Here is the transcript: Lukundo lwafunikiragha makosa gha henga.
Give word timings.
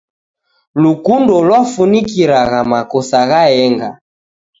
Lukundo 0.83 1.33
lwafunikiragha 1.47 2.59
makosa 2.71 3.19
gha 3.29 3.43
henga. 3.53 3.89